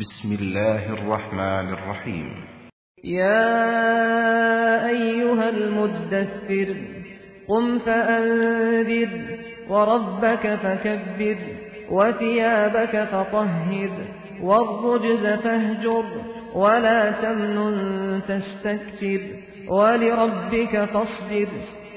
بسم 0.00 0.32
الله 0.32 0.92
الرحمن 0.92 1.72
الرحيم. 1.72 2.44
يا 3.04 4.88
أيها 4.88 5.48
المدثر 5.48 6.74
قم 7.48 7.78
فأنذر 7.78 9.08
وربك 9.68 10.58
فكبر 10.62 11.36
وثيابك 11.90 13.04
فطهر 13.04 13.90
والرجز 14.42 15.26
فاهجر 15.44 16.04
ولا 16.54 17.10
تمنن 17.10 18.20
تستكثر 18.28 19.20
ولربك 19.68 20.84
فاصبر 20.84 21.48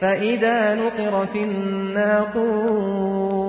فإذا 0.01 0.75
نقر 0.75 1.25
في 1.25 1.43
الناقور. 1.43 3.48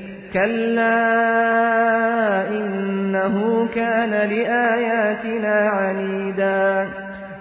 كلا 0.33 0.97
إنه 2.49 3.67
كان 3.75 4.09
لآياتنا 4.09 5.69
عنيدا 5.69 6.89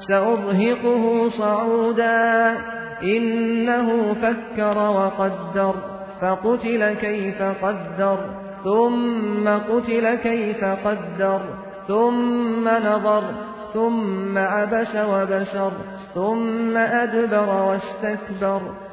سأرهقه 0.08 1.30
صعودا 1.38 2.56
إنه 3.02 4.14
فكر 4.14 4.78
وقدر 4.78 5.74
فقتل 6.20 6.92
كيف 6.92 7.42
قدر 7.42 8.18
ثم 8.64 9.48
قتل 9.48 10.14
كيف 10.14 10.64
قدر 10.64 11.40
ثم 11.88 12.68
نظر 12.68 13.22
ثم 13.74 14.38
عبس 14.38 14.96
وبشر 14.96 15.72
ثم 16.14 16.76
أدبر 16.76 17.48
واستكبر 17.68 18.60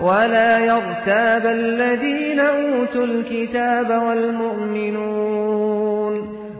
ولا 0.00 0.58
يرتاب 0.58 1.46
الذين 1.46 2.40
أوتوا 2.40 3.04
الكتاب 3.04 4.02
والمؤمنون 4.02 5.48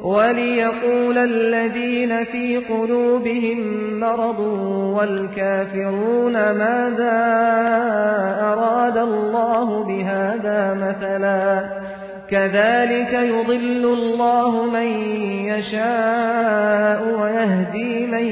وليقول 0.02 1.18
الذين 1.18 2.24
في 2.24 2.56
قلوبهم 2.56 3.58
مرض 4.00 4.40
والكافرون 4.96 6.32
ماذا 6.32 7.18
أراد 8.42 8.96
الله 8.96 9.84
بهذا 9.84 10.74
مثلا 10.74 11.64
كذلك 12.30 13.12
يضل 13.12 13.84
الله 13.84 14.64
من 14.66 14.86
يشاء 15.46 17.02
ويهدي 17.20 18.06
من 18.06 18.26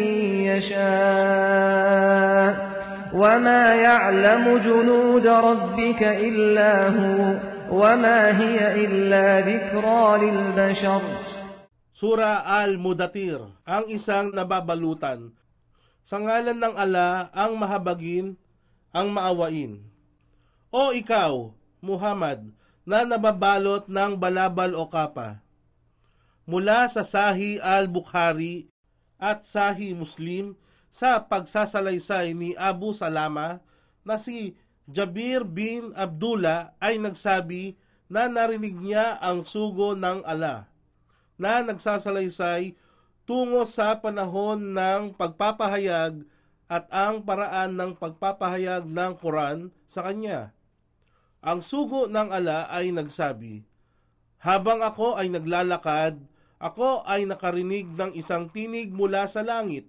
يشاء 0.47 1.97
وما 3.16 3.64
يعلم 3.74 4.44
جنود 4.58 5.28
ربك 5.28 6.02
إلا 6.04 6.74
هو 6.90 7.22
وما 7.72 8.20
هي 8.40 8.58
إلا 8.86 9.26
ذكرى 9.48 10.04
للبشر 10.24 11.04
Sura 11.92 12.42
Al-Mudatir, 12.48 13.52
ang 13.68 13.86
isang 13.92 14.32
nababalutan. 14.32 15.36
Sa 16.02 16.18
ngalan 16.18 16.56
ng 16.56 16.74
ala, 16.74 17.30
ang 17.36 17.60
mahabagin, 17.60 18.40
ang 18.96 19.12
maawain. 19.12 19.84
O 20.72 20.96
ikaw, 20.96 21.52
Muhammad, 21.84 22.48
na 22.88 23.04
nababalot 23.06 23.86
ng 23.92 24.18
balabal 24.18 24.74
o 24.74 24.88
kapa. 24.88 25.44
Mula 26.48 26.90
sa 26.90 27.06
Sahi 27.06 27.62
al-Bukhari 27.62 28.72
at 29.22 29.46
Sahi 29.46 29.94
Muslim 29.94 30.58
sa 30.97 31.21
pagsasalaysay 31.29 32.33
ni 32.33 32.57
Abu 32.57 32.97
Salama 32.97 33.61
na 34.01 34.17
si 34.17 34.57
Jabir 34.89 35.45
bin 35.45 35.93
Abdullah 35.93 36.73
ay 36.81 36.97
nagsabi 36.97 37.77
na 38.09 38.33
narinig 38.33 38.73
niya 38.73 39.21
ang 39.21 39.45
sugo 39.45 39.93
ng 39.93 40.25
ala 40.25 40.73
na 41.37 41.61
nagsasalaysay 41.61 42.73
tungo 43.29 43.69
sa 43.69 44.01
panahon 44.01 44.73
ng 44.73 45.13
pagpapahayag 45.21 46.25
at 46.65 46.89
ang 46.89 47.29
paraan 47.29 47.77
ng 47.77 47.93
pagpapahayag 48.01 48.89
ng 48.89 49.13
Quran 49.21 49.69
sa 49.85 50.01
kanya. 50.01 50.57
Ang 51.45 51.61
sugo 51.61 52.09
ng 52.09 52.33
ala 52.33 52.73
ay 52.73 52.91
nagsabi, 52.91 53.69
Habang 54.41 54.81
ako 54.81 55.21
ay 55.21 55.29
naglalakad, 55.29 56.17
ako 56.57 57.05
ay 57.05 57.29
nakarinig 57.29 57.93
ng 57.93 58.17
isang 58.17 58.49
tinig 58.49 58.91
mula 58.91 59.29
sa 59.29 59.45
langit, 59.45 59.87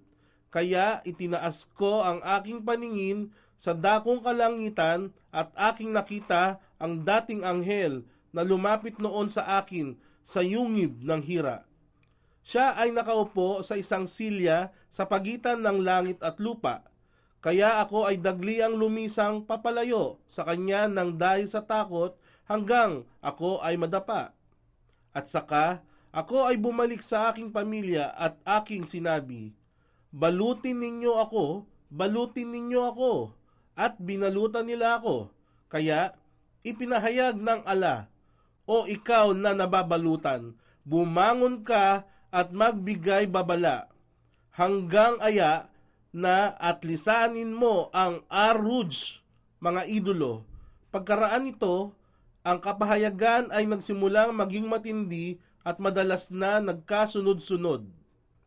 kaya 0.54 1.04
itinaas 1.04 1.68
ko 1.76 2.04
ang 2.04 2.24
aking 2.40 2.64
paningin 2.64 3.32
sa 3.58 3.74
dakong 3.74 4.22
kalangitan 4.22 5.12
at 5.34 5.52
aking 5.74 5.92
nakita 5.92 6.62
ang 6.78 7.02
dating 7.04 7.42
anghel 7.42 8.06
na 8.32 8.46
lumapit 8.46 9.02
noon 9.02 9.28
sa 9.28 9.60
akin 9.60 9.98
sa 10.22 10.46
yungib 10.46 11.02
ng 11.02 11.22
hira. 11.24 11.66
Siya 12.48 12.80
ay 12.80 12.96
nakaupo 12.96 13.60
sa 13.60 13.76
isang 13.76 14.08
silya 14.08 14.72
sa 14.88 15.04
pagitan 15.04 15.60
ng 15.66 15.84
langit 15.84 16.20
at 16.24 16.40
lupa, 16.40 16.88
kaya 17.44 17.84
ako 17.84 18.08
ay 18.08 18.18
dagliang 18.18 18.76
lumisang 18.76 19.44
papalayo 19.44 20.20
sa 20.26 20.48
kanya 20.48 20.88
ng 20.88 21.20
dahil 21.20 21.46
sa 21.46 21.64
takot 21.64 22.16
hanggang 22.48 23.04
ako 23.20 23.60
ay 23.62 23.76
madapa. 23.76 24.32
At 25.12 25.28
saka, 25.28 25.84
ako 26.16 26.50
ay 26.50 26.58
bumalik 26.58 27.04
sa 27.04 27.30
aking 27.30 27.54
pamilya 27.54 28.16
at 28.16 28.40
aking 28.44 28.88
sinabi, 28.88 29.54
Balutin 30.16 30.80
ninyo 30.80 31.20
ako, 31.20 31.68
balutin 31.92 32.56
ninyo 32.56 32.82
ako, 32.96 33.14
at 33.76 34.00
binalutan 34.00 34.66
nila 34.66 34.98
ako. 35.04 35.30
Kaya, 35.68 36.16
ipinahayag 36.64 37.36
ng 37.38 37.62
ala, 37.68 38.08
o 38.68 38.88
ikaw 38.88 39.36
na 39.36 39.52
nababalutan, 39.56 40.56
bumangon 40.88 41.64
ka 41.64 42.08
at 42.32 42.52
magbigay 42.52 43.28
babala, 43.28 43.92
hanggang 44.56 45.20
aya 45.24 45.72
na 46.16 46.56
at 46.58 46.82
lisanin 46.88 47.52
mo 47.52 47.92
ang 47.92 48.24
Aruj, 48.32 49.22
mga 49.60 49.86
idolo. 49.92 50.48
Pagkaraan 50.90 51.52
nito, 51.52 51.94
ang 52.48 52.64
kapahayagan 52.64 53.52
ay 53.52 53.68
nagsimulang 53.68 54.32
maging 54.32 54.72
matindi 54.72 55.36
at 55.68 55.84
madalas 55.84 56.32
na 56.32 56.64
nagkasunod-sunod. 56.64 57.84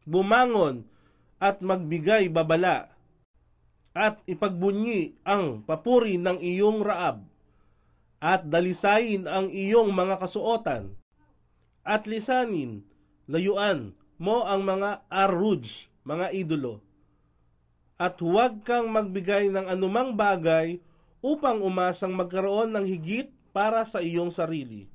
Bumangon 0.08 0.88
at 1.40 1.64
magbigay 1.64 2.28
babala 2.28 2.92
at 3.96 4.22
ipagbunyi 4.28 5.18
ang 5.26 5.66
papuri 5.66 6.20
ng 6.20 6.38
iyong 6.38 6.84
raab 6.84 7.26
at 8.20 8.46
dalisayin 8.46 9.24
ang 9.26 9.48
iyong 9.48 9.90
mga 9.90 10.20
kasuotan 10.20 11.00
at 11.80 12.04
lisanin, 12.04 12.84
layuan 13.24 13.96
mo 14.20 14.44
ang 14.44 14.62
mga 14.62 15.08
aruj, 15.08 15.88
mga 16.04 16.30
idolo. 16.36 16.84
At 17.96 18.20
huwag 18.20 18.64
kang 18.64 18.92
magbigay 18.92 19.48
ng 19.52 19.68
anumang 19.68 20.16
bagay 20.16 20.80
upang 21.20 21.60
umasang 21.60 22.16
magkaroon 22.16 22.72
ng 22.72 22.84
higit 22.84 23.28
para 23.52 23.84
sa 23.84 24.00
iyong 24.00 24.32
sarili. 24.32 24.88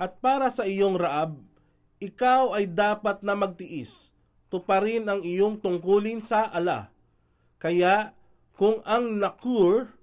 At 0.00 0.20
para 0.20 0.48
sa 0.48 0.64
iyong 0.64 0.96
Raab, 0.96 1.36
ikaw 2.00 2.56
ay 2.56 2.68
dapat 2.68 3.20
na 3.20 3.36
magtiis, 3.36 4.16
tuparin 4.50 5.06
ang 5.06 5.22
iyong 5.22 5.56
tungkulin 5.62 6.18
sa 6.18 6.50
ala. 6.50 6.90
Kaya 7.62 8.12
kung 8.58 8.82
ang 8.82 9.16
nakur, 9.16 9.94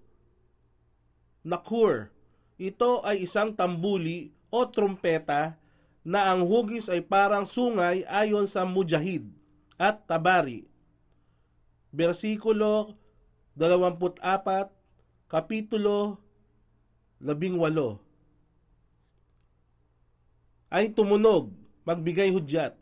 nakur, 1.43 2.09
ito 2.55 3.03
ay 3.03 3.27
isang 3.27 3.53
tambuli 3.53 4.31
o 4.47 4.63
trumpeta 4.65 5.59
na 6.07 6.31
ang 6.31 6.47
hugis 6.47 6.87
ay 6.87 7.03
parang 7.03 7.43
sungay 7.43 8.07
ayon 8.07 8.47
sa 8.47 8.63
mujahid 8.63 9.27
at 9.75 10.07
tabari. 10.07 10.63
Versikulo 11.91 12.95
24, 13.59 14.71
Kapitulo 15.27 16.23
18 17.19 18.07
ay 20.71 20.91
tumunog, 20.91 21.49
magbigay 21.87 22.29
hudyat. 22.29 22.76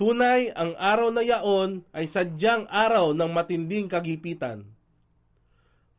Tunay, 0.00 0.48
ang 0.56 0.72
araw 0.80 1.12
na 1.12 1.20
yaon 1.20 1.84
ay 1.92 2.08
sadyang 2.08 2.64
araw 2.72 3.12
ng 3.12 3.28
matinding 3.28 3.92
kagipitan. 3.92 4.64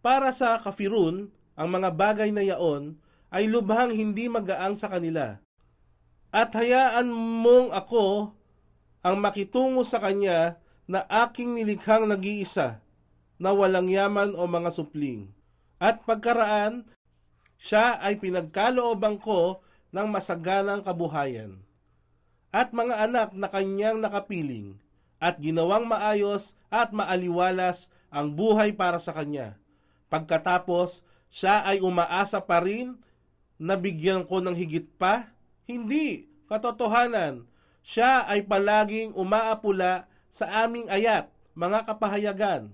Para 0.02 0.34
sa 0.34 0.58
kafirun, 0.58 1.30
ang 1.54 1.70
mga 1.70 1.94
bagay 1.94 2.34
na 2.34 2.42
yaon 2.42 2.98
ay 3.30 3.46
lubhang 3.46 3.94
hindi 3.94 4.26
magaang 4.26 4.74
sa 4.74 4.90
kanila. 4.90 5.38
At 6.34 6.50
hayaan 6.58 7.14
mong 7.14 7.70
ako 7.70 8.34
ang 9.06 9.18
makitungo 9.22 9.86
sa 9.86 10.02
kanya 10.02 10.58
na 10.90 11.06
aking 11.06 11.54
nilikhang 11.54 12.10
nag-iisa, 12.10 12.82
na 13.38 13.50
walang 13.54 13.88
yaman 13.92 14.34
o 14.34 14.42
mga 14.50 14.74
supling. 14.74 15.30
At 15.78 16.02
pagkaraan, 16.08 16.88
siya 17.62 18.02
ay 18.02 18.18
pinagkalooban 18.18 19.22
ko 19.22 19.62
ng 19.94 20.08
masaganang 20.10 20.82
kabuhayan. 20.82 21.62
At 22.54 22.70
mga 22.70 23.10
anak 23.10 23.34
na 23.34 23.50
kanyang 23.50 23.98
nakapiling, 23.98 24.78
at 25.18 25.42
ginawang 25.42 25.90
maayos 25.90 26.54
at 26.70 26.94
maaliwalas 26.94 27.90
ang 28.14 28.30
buhay 28.30 28.78
para 28.78 29.02
sa 29.02 29.10
kanya. 29.10 29.58
Pagkatapos, 30.14 31.02
siya 31.34 31.66
ay 31.66 31.82
umaasa 31.82 32.38
pa 32.46 32.62
rin 32.62 32.94
na 33.58 33.74
bigyan 33.74 34.22
ko 34.28 34.38
ng 34.38 34.54
higit 34.54 34.86
pa? 35.02 35.34
Hindi, 35.66 36.30
katotohanan. 36.46 37.50
Siya 37.82 38.30
ay 38.30 38.46
palaging 38.46 39.18
umaapula 39.18 40.06
sa 40.30 40.68
aming 40.68 40.86
ayat, 40.94 41.34
mga 41.58 41.90
kapahayagan. 41.90 42.70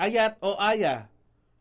Ayat 0.00 0.34
o 0.42 0.58
aya. 0.58 1.06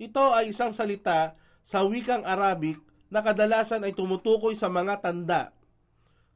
Ito 0.01 0.33
ay 0.33 0.55
isang 0.55 0.73
salita 0.73 1.37
sa 1.61 1.85
wikang 1.85 2.25
Arabic 2.25 2.79
na 3.11 3.19
kadalasan 3.19 3.83
ay 3.85 3.93
tumutukoy 3.93 4.55
sa 4.55 4.71
mga 4.71 5.03
tanda, 5.03 5.53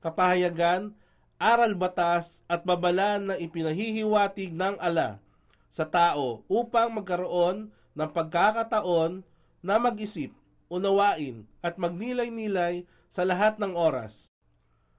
kapahayagan, 0.03 0.91
aral 1.39 1.79
batas 1.79 2.43
at 2.51 2.67
babala 2.67 3.17
na 3.23 3.35
ipinahihiwatig 3.39 4.51
ng 4.51 4.75
ala 4.83 5.23
sa 5.71 5.87
tao 5.87 6.43
upang 6.51 6.91
magkaroon 6.93 7.71
ng 7.95 8.09
pagkakataon 8.11 9.23
na 9.63 9.79
mag-isip, 9.79 10.35
unawain 10.67 11.47
at 11.63 11.79
magnilay-nilay 11.79 12.83
sa 13.07 13.23
lahat 13.23 13.57
ng 13.57 13.73
oras. 13.73 14.29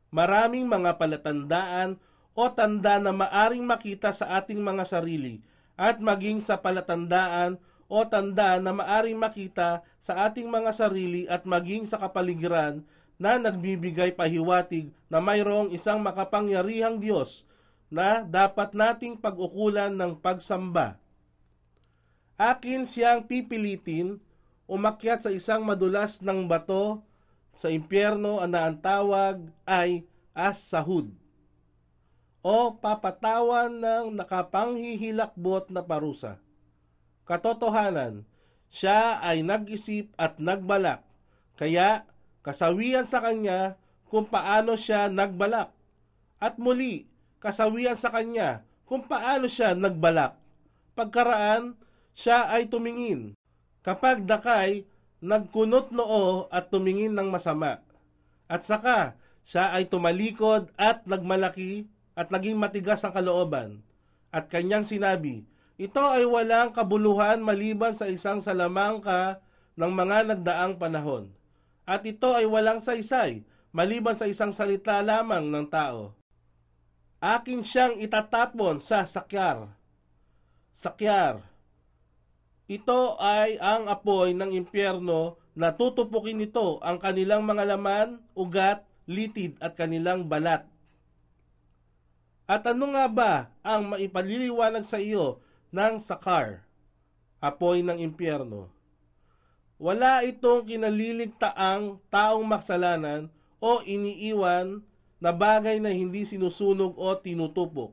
Maraming 0.08 0.64
mga 0.64 0.96
palatandaan 0.96 2.00
o 2.34 2.50
tanda 2.50 2.98
na 2.98 3.14
maaring 3.14 3.62
makita 3.62 4.10
sa 4.10 4.40
ating 4.42 4.58
mga 4.58 4.82
sarili 4.88 5.42
at 5.78 5.98
maging 6.02 6.42
sa 6.42 6.58
palatandaan 6.58 7.58
o 7.86 8.02
tanda 8.06 8.58
na 8.58 8.74
maaring 8.74 9.18
makita 9.18 9.82
sa 9.98 10.26
ating 10.26 10.46
mga 10.50 10.70
sarili 10.74 11.26
at 11.30 11.46
maging 11.46 11.86
sa 11.86 11.98
kapaligiran 11.98 12.82
na 13.16 13.38
nagbibigay 13.38 14.10
pahiwatig 14.14 14.90
na 15.06 15.22
mayroong 15.22 15.70
isang 15.70 16.02
makapangyarihang 16.02 16.98
Diyos 16.98 17.46
na 17.88 18.26
dapat 18.26 18.74
nating 18.74 19.22
pag-ukulan 19.22 19.94
ng 19.94 20.18
pagsamba. 20.18 20.98
Akin 22.34 22.82
siyang 22.82 23.30
pipilitin 23.30 24.18
umakyat 24.66 25.22
sa 25.22 25.30
isang 25.30 25.62
madulas 25.62 26.18
ng 26.18 26.50
bato 26.50 27.06
sa 27.54 27.70
impyerno 27.70 28.42
na 28.50 28.66
ang 28.66 28.82
tawag 28.82 29.46
ay 29.62 30.02
as-sahud 30.34 31.14
o 32.44 32.76
papatawan 32.76 33.72
ng 33.72 34.20
nakapanghihilakbot 34.20 35.72
na 35.72 35.80
parusa. 35.80 36.42
Katotohanan, 37.24 38.28
siya 38.68 39.16
ay 39.24 39.40
nag-isip 39.40 40.12
at 40.20 40.36
nagbalak, 40.36 41.00
kaya 41.56 42.04
kasawian 42.44 43.08
sa 43.08 43.24
kanya 43.24 43.80
kung 44.12 44.28
paano 44.28 44.76
siya 44.76 45.08
nagbalak. 45.08 45.72
At 46.38 46.60
muli, 46.60 47.08
kasawian 47.40 47.96
sa 47.96 48.12
kanya 48.12 48.62
kung 48.84 49.08
paano 49.08 49.48
siya 49.48 49.72
nagbalak. 49.72 50.36
Pagkaraan, 50.92 51.74
siya 52.14 52.46
ay 52.52 52.70
tumingin. 52.70 53.34
Kapag 53.82 54.28
dakay, 54.28 54.86
nagkunot 55.24 55.90
noo 55.90 56.46
at 56.52 56.68
tumingin 56.68 57.16
ng 57.16 57.32
masama. 57.32 57.80
At 58.46 58.62
saka, 58.62 59.16
siya 59.42 59.72
ay 59.72 59.88
tumalikod 59.88 60.68
at 60.76 61.08
nagmalaki 61.08 61.88
at 62.14 62.30
naging 62.30 62.60
matigas 62.60 63.02
ang 63.02 63.16
kalooban. 63.16 63.80
At 64.30 64.52
kanyang 64.52 64.86
sinabi, 64.86 65.48
ito 65.74 65.98
ay 65.98 66.22
walang 66.22 66.70
kabuluhan 66.70 67.42
maliban 67.42 67.98
sa 67.98 68.06
isang 68.06 68.38
salamangka 68.38 69.42
ng 69.74 69.90
mga 69.90 70.18
nagdaang 70.30 70.78
panahon. 70.78 71.34
At 71.84 72.04
ito 72.08 72.32
ay 72.32 72.48
walang 72.48 72.80
saysay 72.80 73.44
maliban 73.74 74.16
sa 74.16 74.24
isang 74.24 74.50
salita 74.50 75.04
lamang 75.04 75.52
ng 75.52 75.66
tao. 75.68 76.16
Akin 77.20 77.64
siyang 77.64 77.96
itatapon 78.00 78.84
sa 78.84 79.08
sakyar. 79.08 79.72
Sakyar. 80.76 81.44
Ito 82.64 83.20
ay 83.20 83.60
ang 83.60 83.88
apoy 83.88 84.32
ng 84.32 84.52
impyerno 84.52 85.36
na 85.54 85.70
tutupukin 85.70 86.40
nito 86.40 86.82
ang 86.82 86.98
kanilang 86.98 87.46
mga 87.46 87.76
laman, 87.76 88.18
ugat, 88.34 88.82
litid 89.06 89.60
at 89.62 89.78
kanilang 89.78 90.26
balat. 90.26 90.66
At 92.44 92.66
ano 92.68 92.92
nga 92.92 93.06
ba 93.08 93.32
ang 93.64 93.94
maipaliliwanag 93.94 94.84
sa 94.84 95.00
iyo 95.00 95.40
ng 95.72 95.96
sakar, 96.02 96.60
apoy 97.40 97.80
ng 97.80 98.00
impyerno. 98.02 98.73
Wala 99.74 100.22
itong 100.22 100.70
kinaliligtaang 100.70 101.98
taong 102.06 102.46
maksalanan 102.46 103.26
o 103.58 103.82
iniiwan 103.82 104.86
na 105.18 105.30
bagay 105.34 105.82
na 105.82 105.90
hindi 105.90 106.22
sinusunog 106.22 106.94
o 106.94 107.08
tinutupok. 107.18 107.90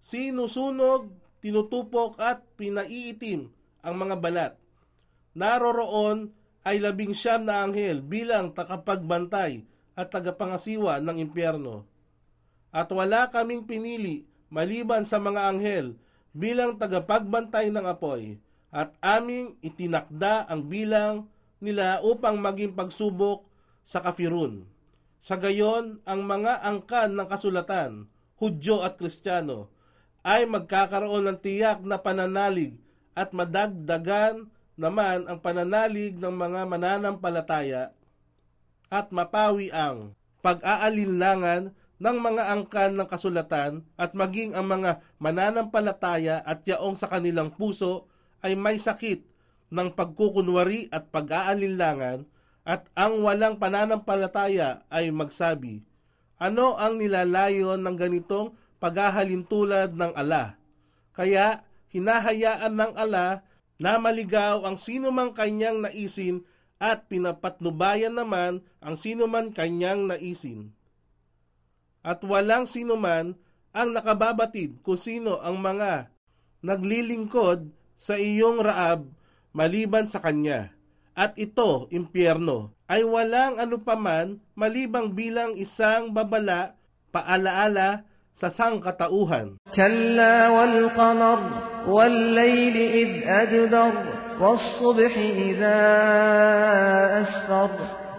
Sinusunog, 0.00 1.12
tinutupok 1.44 2.16
at 2.16 2.40
pinaiitim 2.56 3.52
ang 3.84 3.94
mga 4.00 4.16
balat. 4.16 4.52
Naroroon 5.36 6.32
ay 6.64 6.80
labing 6.80 7.12
siyam 7.12 7.44
na 7.44 7.64
anghel 7.64 8.00
bilang 8.00 8.52
takapagbantay 8.56 9.64
at 9.96 10.08
tagapangasiwa 10.08 11.04
ng 11.04 11.16
impyerno. 11.20 11.84
At 12.72 12.88
wala 12.94 13.28
kaming 13.28 13.68
pinili 13.68 14.24
maliban 14.48 15.04
sa 15.04 15.20
mga 15.20 15.52
anghel 15.52 16.00
bilang 16.32 16.80
tagapagbantay 16.80 17.68
ng 17.68 17.84
apoy 17.84 18.38
at 18.70 18.94
aming 19.02 19.58
itinakda 19.60 20.46
ang 20.46 20.70
bilang 20.70 21.26
nila 21.58 22.00
upang 22.06 22.38
maging 22.38 22.72
pagsubok 22.72 23.44
sa 23.82 24.00
kafirun. 24.00 24.64
Sa 25.20 25.36
gayon, 25.36 26.00
ang 26.08 26.24
mga 26.24 26.64
angkan 26.64 27.12
ng 27.12 27.28
kasulatan, 27.28 28.08
Hudyo 28.40 28.80
at 28.80 28.96
Kristiyano, 28.96 29.68
ay 30.24 30.48
magkakaroon 30.48 31.28
ng 31.28 31.38
tiyak 31.44 31.84
na 31.84 32.00
pananalig 32.00 32.80
at 33.12 33.36
madagdagan 33.36 34.48
naman 34.80 35.28
ang 35.28 35.38
pananalig 35.44 36.16
ng 36.16 36.32
mga 36.32 36.64
mananampalataya 36.64 37.92
at 38.88 39.12
mapawi 39.12 39.68
ang 39.68 40.16
pag-aalinlangan 40.40 41.76
ng 42.00 42.16
mga 42.16 42.42
angkan 42.56 42.96
ng 42.96 43.04
kasulatan 43.04 43.84
at 44.00 44.16
maging 44.16 44.56
ang 44.56 44.64
mga 44.72 45.04
mananampalataya 45.20 46.40
at 46.40 46.64
yaong 46.64 46.96
sa 46.96 47.12
kanilang 47.12 47.52
puso 47.52 48.08
ay 48.40 48.56
may 48.56 48.76
sakit 48.76 49.24
ng 49.70 49.88
pagkukunwari 49.94 50.90
at 50.90 51.08
pag-aalinlangan 51.12 52.26
at 52.66 52.86
ang 52.92 53.24
walang 53.24 53.56
pananampalataya 53.56 54.84
ay 54.92 55.08
magsabi, 55.14 55.80
ano 56.40 56.76
ang 56.76 57.00
nilalayon 57.00 57.80
ng 57.80 57.96
ganitong 57.96 58.56
paghahalintulad 58.80 59.92
ng 59.92 60.12
ala? 60.16 60.56
Kaya 61.12 61.64
hinahayaan 61.92 62.72
ng 62.76 62.92
ala 62.96 63.44
na 63.80 63.96
maligaw 63.96 64.64
ang 64.64 64.76
sino 64.76 65.08
mang 65.12 65.32
kanyang 65.32 65.80
naisin 65.84 66.44
at 66.80 67.08
pinapatnubayan 67.08 68.16
naman 68.16 68.64
ang 68.80 68.96
sino 68.96 69.28
man 69.28 69.52
kanyang 69.52 70.08
naisin 70.08 70.72
at 72.00 72.24
walang 72.24 72.64
sino 72.64 72.96
man 72.96 73.36
ang 73.70 73.92
nakababatid 73.94 74.80
kung 74.82 74.98
sino 74.98 75.38
ang 75.44 75.60
mga 75.60 76.10
naglilingkod 76.64 77.70
sa 77.99 78.19
iyong 78.19 78.59
raab 78.59 79.07
maliban 79.55 80.05
sa 80.05 80.19
kanya. 80.19 80.75
At 81.15 81.39
ito, 81.39 81.87
impyerno, 81.95 82.75
ay 82.91 83.07
walang 83.07 83.55
anupaman 83.55 84.43
malibang 84.51 85.15
bilang 85.15 85.55
isang 85.55 86.11
babala, 86.11 86.75
paalaala 87.15 88.03
sa 88.35 88.51
sangkatauhan. 88.51 89.55
كلا 89.75 90.47
والقمر 90.47 91.39
والليل 91.87 92.77
إذ 92.99 93.11
أدبر 93.27 93.93
والصبح 94.39 95.13
إذا 95.17 95.79
أسفر 97.23 97.71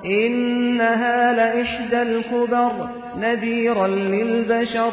إنها 0.05 1.33
لإحدى 1.33 2.03
الكبر 2.03 2.73
نذيرا 3.17 3.87
للبشر 3.87 4.93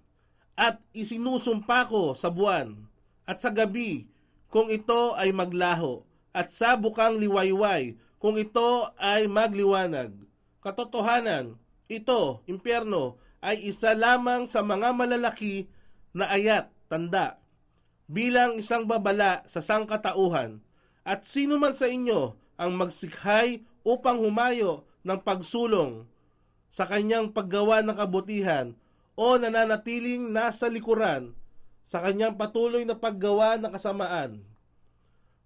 At 0.55 0.79
isinusumpa 0.91 1.87
ko 1.87 2.13
sa 2.13 2.29
buwan 2.29 2.75
at 3.25 3.39
sa 3.39 3.49
gabi 3.49 4.07
kung 4.51 4.67
ito 4.67 5.15
ay 5.15 5.31
maglaho 5.31 6.03
at 6.35 6.51
sa 6.51 6.75
bukang 6.75 7.19
liwayway 7.19 7.95
kung 8.21 8.37
ito 8.37 8.91
ay 9.01 9.25
magliwanag. 9.25 10.13
Katotohanan, 10.61 11.57
ito, 11.89 12.45
impyerno, 12.45 13.17
ay 13.41 13.65
isa 13.65 13.97
lamang 13.97 14.45
sa 14.45 14.61
mga 14.61 14.93
malalaki 14.93 15.65
na 16.13 16.29
ayat, 16.29 16.69
tanda, 16.85 17.41
bilang 18.05 18.61
isang 18.61 18.85
babala 18.85 19.41
sa 19.49 19.57
sangkatauhan. 19.57 20.61
At 21.01 21.25
sino 21.25 21.57
man 21.57 21.73
sa 21.73 21.89
inyo 21.89 22.37
ang 22.61 22.77
magsikhay 22.77 23.65
upang 23.81 24.21
humayo 24.21 24.85
ng 25.01 25.17
pagsulong 25.25 26.05
sa 26.69 26.85
kanyang 26.85 27.33
paggawa 27.33 27.81
ng 27.81 27.97
kabutihan 27.97 28.77
o 29.15 29.35
nananatiling 29.37 30.31
nasa 30.31 30.71
likuran 30.71 31.35
sa 31.81 31.99
kanyang 31.99 32.37
patuloy 32.37 32.85
na 32.85 32.95
paggawa 32.95 33.57
ng 33.57 33.71
kasamaan. 33.73 34.41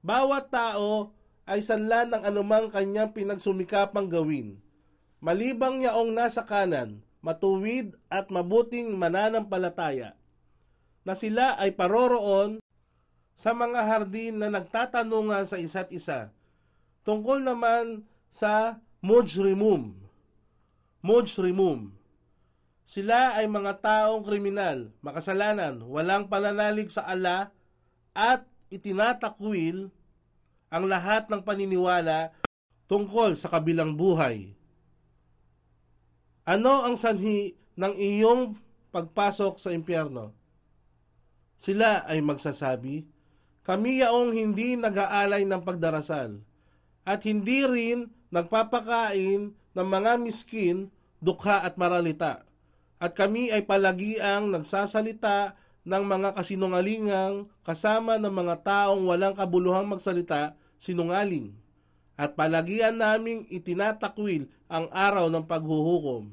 Bawat 0.06 0.54
tao 0.54 1.16
ay 1.50 1.62
sanlan 1.62 2.14
ng 2.14 2.22
anumang 2.26 2.70
kanyang 2.70 3.14
pinagsumikapang 3.14 4.10
gawin. 4.10 4.62
Malibang 5.24 5.82
yaong 5.82 6.14
nasa 6.14 6.46
kanan, 6.46 7.02
matuwid 7.26 7.98
at 8.14 8.30
mabuting 8.30 8.94
mananampalataya, 8.94 10.14
na 11.02 11.18
sila 11.18 11.58
ay 11.58 11.74
paroroon 11.74 12.62
sa 13.34 13.58
mga 13.58 13.82
hardin 13.82 14.38
na 14.38 14.54
nagtatanungan 14.54 15.50
sa 15.50 15.58
isa't 15.58 15.90
isa. 15.90 16.30
Tungkol 17.02 17.42
naman 17.42 18.06
sa 18.30 18.78
mujrimum. 19.02 19.94
Mujrimum. 21.02 21.94
Sila 22.86 23.34
ay 23.34 23.50
mga 23.50 23.82
taong 23.82 24.22
kriminal, 24.22 24.94
makasalanan, 25.02 25.82
walang 25.90 26.30
pananalig 26.30 26.94
sa 26.94 27.02
ala 27.02 27.50
at 28.14 28.46
itinatakwil 28.70 29.90
ang 30.70 30.86
lahat 30.86 31.26
ng 31.26 31.42
paniniwala 31.42 32.30
tungkol 32.86 33.34
sa 33.34 33.50
kabilang 33.50 33.98
buhay. 33.98 34.54
Ano 36.46 36.86
ang 36.86 36.94
sanhi 36.94 37.58
ng 37.74 37.94
iyong 37.98 38.54
pagpasok 38.94 39.58
sa 39.58 39.74
impyerno? 39.74 40.30
Sila 41.58 42.06
ay 42.06 42.22
magsasabi, 42.22 43.02
kami 43.66 44.06
yaong 44.06 44.30
hindi 44.30 44.78
nag-aalay 44.78 45.42
ng 45.42 45.62
pagdarasal 45.66 46.38
at 47.02 47.20
hindi 47.26 47.66
rin 47.66 48.14
nagpapakain 48.30 49.58
ng 49.58 49.88
mga 49.90 50.22
miskin, 50.22 50.94
dukha 51.18 51.66
at 51.66 51.82
maralita. 51.82 52.46
At 52.96 53.14
kami 53.14 53.52
ay 53.52 53.68
palagiang 53.68 54.52
nagsasalita 54.56 55.60
ng 55.86 56.04
mga 56.04 56.34
kasinungalingang 56.34 57.46
kasama 57.62 58.18
ng 58.18 58.32
mga 58.32 58.56
taong 58.66 59.06
walang 59.06 59.36
kabuluhang 59.38 59.86
magsalita, 59.86 60.58
sinungaling. 60.80 61.54
At 62.16 62.40
palagian 62.40 62.98
naming 62.98 63.44
itinatakwil 63.52 64.48
ang 64.72 64.88
araw 64.90 65.28
ng 65.28 65.44
paghuhukom. 65.46 66.32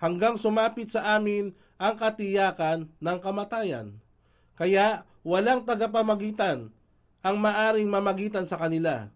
Hanggang 0.00 0.40
sumapit 0.40 0.88
sa 0.92 1.16
amin 1.16 1.52
ang 1.76 1.94
katiyakan 2.00 2.88
ng 2.96 3.18
kamatayan. 3.20 4.00
Kaya 4.56 5.04
walang 5.20 5.68
tagapamagitan 5.68 6.72
ang 7.20 7.36
maaring 7.36 7.88
mamagitan 7.88 8.48
sa 8.48 8.56
kanila. 8.56 9.12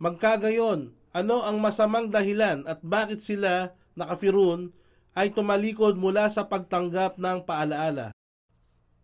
Magkagayon, 0.00 0.96
ano 1.12 1.36
ang 1.44 1.60
masamang 1.60 2.08
dahilan 2.08 2.64
at 2.64 2.80
bakit 2.80 3.20
sila 3.20 3.76
nakafirun 3.98 4.72
ay 5.14 5.34
tumalikod 5.34 5.98
mula 5.98 6.30
sa 6.30 6.46
pagtanggap 6.46 7.18
ng 7.18 7.42
paalaala. 7.42 8.14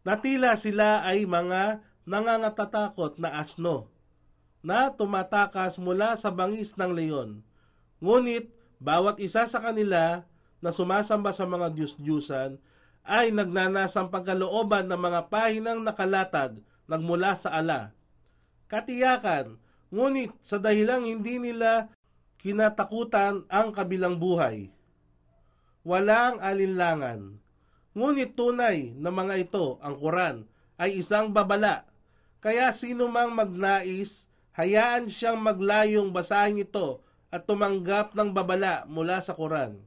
Natila 0.06 0.54
sila 0.54 1.02
ay 1.02 1.26
mga 1.26 1.82
nangangatatakot 2.06 3.18
na 3.18 3.42
asno 3.42 3.90
na 4.62 4.90
tumatakas 4.90 5.78
mula 5.78 6.14
sa 6.14 6.30
bangis 6.30 6.74
ng 6.78 6.90
leon. 6.94 7.30
Ngunit 7.98 8.50
bawat 8.78 9.18
isa 9.18 9.46
sa 9.46 9.58
kanila 9.58 10.26
na 10.62 10.70
sumasamba 10.70 11.30
sa 11.34 11.46
mga 11.46 11.74
Diyos-Diyusan 11.74 12.58
ay 13.06 13.30
nagnanasang 13.30 14.10
pagkalooban 14.10 14.90
ng 14.90 14.98
mga 14.98 15.20
pahinang 15.30 15.80
nakalatag 15.86 16.58
nagmula 16.90 17.38
sa 17.38 17.54
ala. 17.54 17.94
Katiyakan, 18.66 19.58
ngunit 19.94 20.34
sa 20.42 20.58
dahilang 20.58 21.06
hindi 21.06 21.38
nila 21.38 21.90
kinatakutan 22.42 23.46
ang 23.46 23.70
kabilang 23.70 24.18
buhay. 24.18 24.70
Walang 25.86 26.42
alinlangan. 26.42 27.38
Ngunit 27.94 28.34
tunay 28.34 28.98
na 28.98 29.14
mga 29.14 29.38
ito, 29.38 29.78
ang 29.78 29.94
Quran, 29.94 30.42
ay 30.82 30.98
isang 30.98 31.30
babala. 31.30 31.86
Kaya 32.42 32.74
sino 32.74 33.06
mang 33.06 33.30
magnais, 33.38 34.26
hayaan 34.58 35.06
siyang 35.06 35.38
maglayong 35.38 36.10
basahin 36.10 36.58
ito 36.58 37.06
at 37.30 37.46
tumanggap 37.46 38.18
ng 38.18 38.34
babala 38.34 38.82
mula 38.90 39.22
sa 39.22 39.30
Quran. 39.30 39.78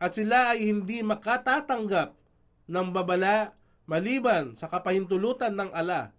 At 0.00 0.16
sila 0.16 0.56
ay 0.56 0.64
hindi 0.64 1.04
makatatanggap 1.04 2.16
ng 2.64 2.88
babala 2.88 3.52
maliban 3.84 4.56
sa 4.56 4.72
kapahintulutan 4.72 5.60
ng 5.60 5.76
ala. 5.76 6.16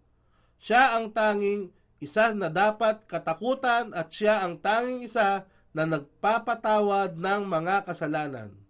Siya 0.61 1.01
ang 1.01 1.17
tanging 1.17 1.73
isa 1.97 2.29
na 2.37 2.53
dapat 2.53 3.09
katakutan 3.09 3.89
at 3.97 4.13
siya 4.13 4.45
ang 4.45 4.61
tanging 4.61 5.01
isa 5.01 5.49
na 5.73 5.89
nagpapatawad 5.89 7.17
ng 7.17 7.41
mga 7.49 7.89
kasalanan. 7.89 8.66